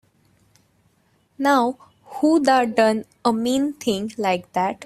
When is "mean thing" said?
3.31-4.11